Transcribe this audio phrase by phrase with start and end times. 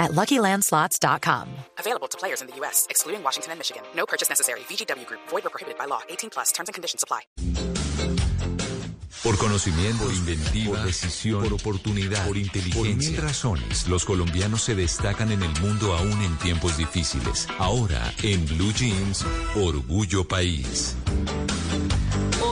[0.00, 1.48] at LuckyLandSlots.com.
[1.78, 3.82] Available to players in the U.S., excluding Washington and Michigan.
[3.94, 4.60] No purchase necessary.
[4.60, 5.20] VGW Group.
[5.28, 6.00] Void or prohibited by law.
[6.08, 6.50] 18 plus.
[6.50, 7.20] Terms and conditions apply.
[9.22, 12.80] Por conocimiento, por inventiva, por decisión, por oportunidad, por inteligencia.
[12.80, 17.46] Por mil razones, los colombianos se destacan en el mundo aún en tiempos difíciles.
[17.58, 20.96] Ahora, en Blue Jeans, Orgullo País.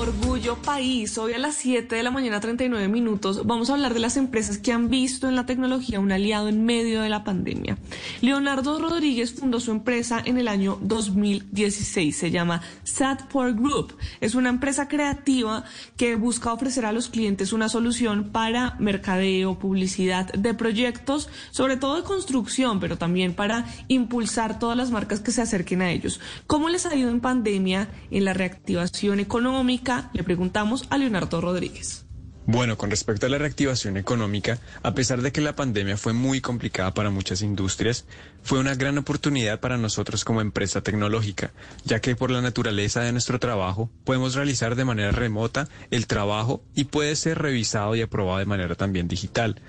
[0.09, 1.19] Orgullo País.
[1.19, 4.57] Hoy a las 7 de la mañana, 39 minutos, vamos a hablar de las empresas
[4.57, 7.77] que han visto en la tecnología un aliado en medio de la pandemia.
[8.23, 12.17] Leonardo Rodríguez fundó su empresa en el año 2016.
[12.17, 13.97] Se llama Satport Group.
[14.23, 15.65] Es una empresa creativa
[15.99, 21.97] que busca ofrecer a los clientes una solución para mercadeo, publicidad de proyectos, sobre todo
[21.97, 26.19] de construcción, pero también para impulsar todas las marcas que se acerquen a ellos.
[26.47, 29.98] ¿Cómo les ha ido en pandemia en la reactivación económica?
[30.13, 32.09] Le preguntamos a Leonardo Rodríguez.
[32.51, 36.41] Bueno, con respecto a la reactivación económica, a pesar de que la pandemia fue muy
[36.41, 38.07] complicada para muchas industrias,
[38.43, 41.53] fue una gran oportunidad para nosotros como empresa tecnológica,
[41.85, 46.63] ya que por la naturaleza de nuestro trabajo podemos realizar de manera remota el trabajo
[46.75, 49.61] y puede ser revisado y aprobado de manera también digital.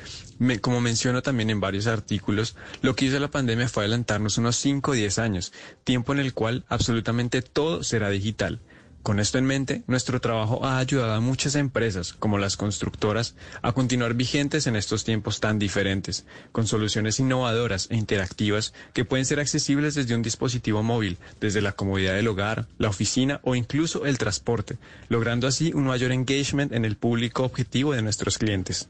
[0.61, 4.91] como menciono también en varios artículos, lo que hizo la pandemia fue adelantarnos unos 5
[4.91, 5.51] o 10 años,
[5.83, 8.61] tiempo en el cual absolutamente todo será digital.
[9.09, 13.71] Con esto en mente, nuestro trabajo ha ayudado a muchas empresas, como las constructoras, a
[13.71, 19.39] continuar vigentes en estos tiempos tan diferentes, con soluciones innovadoras e interactivas que pueden ser
[19.39, 24.19] accesibles desde un dispositivo móvil, desde la comodidad del hogar, la oficina o incluso el
[24.19, 28.89] transporte, logrando así un mayor engagement en el público objetivo de nuestros clientes.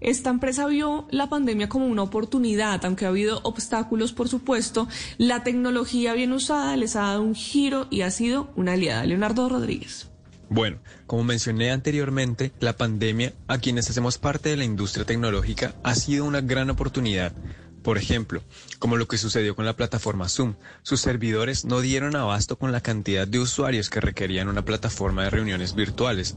[0.00, 4.88] Esta empresa vio la pandemia como una oportunidad, aunque ha habido obstáculos, por supuesto.
[5.16, 9.04] La tecnología bien usada les ha dado un giro y ha sido una aliada.
[9.04, 10.08] Leonardo Rodríguez.
[10.50, 15.94] Bueno, como mencioné anteriormente, la pandemia, a quienes hacemos parte de la industria tecnológica, ha
[15.94, 17.32] sido una gran oportunidad.
[17.88, 18.42] Por ejemplo,
[18.78, 22.82] como lo que sucedió con la plataforma Zoom, sus servidores no dieron abasto con la
[22.82, 26.36] cantidad de usuarios que requerían una plataforma de reuniones virtuales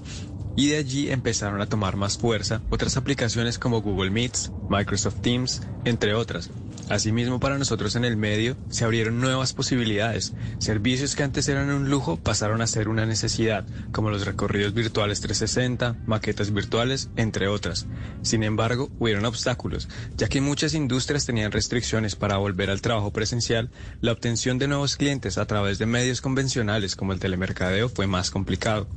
[0.55, 5.61] y de allí empezaron a tomar más fuerza otras aplicaciones como Google Meets, Microsoft Teams,
[5.83, 6.49] entre otras.
[6.89, 10.33] Asimismo, para nosotros en el medio se abrieron nuevas posibilidades.
[10.59, 15.21] Servicios que antes eran un lujo pasaron a ser una necesidad, como los recorridos virtuales
[15.21, 17.87] 360, maquetas virtuales, entre otras.
[18.21, 19.87] Sin embargo, hubieron obstáculos,
[20.17, 23.69] ya que muchas industrias tenían restricciones para volver al trabajo presencial,
[24.01, 28.31] la obtención de nuevos clientes a través de medios convencionales como el telemercadeo fue más
[28.31, 28.87] complicado.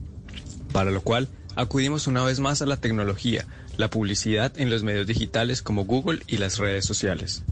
[0.72, 3.46] Para lo cual, acudimos una vez más a la tecnología,
[3.76, 7.44] la publicidad en los medios digitales como Google y las redes sociales.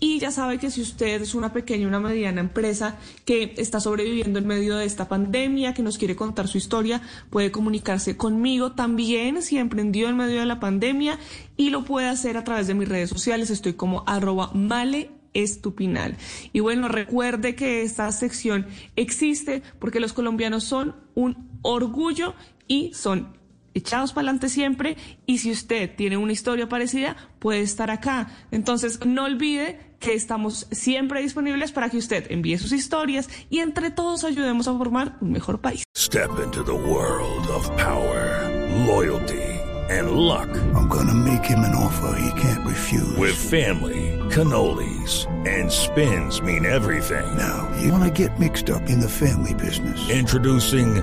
[0.00, 4.38] Y ya sabe que si usted es una pequeña, una mediana empresa que está sobreviviendo
[4.38, 7.00] en medio de esta pandemia, que nos quiere contar su historia,
[7.30, 11.18] puede comunicarse conmigo también si emprendió en medio de la pandemia
[11.56, 13.50] y lo puede hacer a través de mis redes sociales.
[13.50, 16.16] Estoy como arroba male estupinal.
[16.52, 18.66] Y bueno, recuerde que esta sección
[18.96, 22.34] existe porque los colombianos son un orgullo
[22.68, 23.36] y son
[23.74, 24.96] echados para adelante siempre
[25.26, 28.30] y si usted tiene una historia parecida, puede estar acá.
[28.50, 33.90] Entonces, no olvide que estamos siempre disponibles para que usted envíe sus historias y entre
[33.90, 35.84] todos ayudemos a formar un mejor país.
[35.96, 38.48] Step into the world of power,
[38.86, 40.48] loyalty and luck.
[40.74, 43.16] I'm gonna make him an offer he can't refuse.
[43.16, 47.24] With family, cannolis and spins mean everything.
[47.36, 49.98] Now, you wanna get mixed up in the family business.
[50.10, 51.02] Introducing